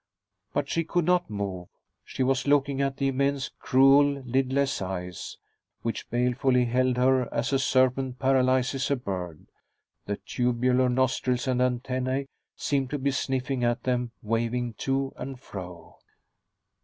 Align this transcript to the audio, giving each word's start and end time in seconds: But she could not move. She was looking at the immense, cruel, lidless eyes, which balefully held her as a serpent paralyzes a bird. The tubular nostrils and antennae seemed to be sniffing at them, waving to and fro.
But 0.51 0.67
she 0.67 0.83
could 0.83 1.05
not 1.05 1.29
move. 1.29 1.67
She 2.03 2.23
was 2.23 2.47
looking 2.47 2.81
at 2.81 2.97
the 2.97 3.09
immense, 3.09 3.51
cruel, 3.59 4.23
lidless 4.25 4.81
eyes, 4.81 5.37
which 5.83 6.09
balefully 6.09 6.65
held 6.65 6.97
her 6.97 7.31
as 7.31 7.53
a 7.53 7.59
serpent 7.59 8.17
paralyzes 8.17 8.89
a 8.89 8.95
bird. 8.95 9.45
The 10.07 10.15
tubular 10.17 10.89
nostrils 10.89 11.47
and 11.47 11.61
antennae 11.61 12.25
seemed 12.55 12.89
to 12.89 12.97
be 12.97 13.11
sniffing 13.11 13.63
at 13.63 13.83
them, 13.83 14.09
waving 14.23 14.73
to 14.79 15.13
and 15.17 15.39
fro. 15.39 15.99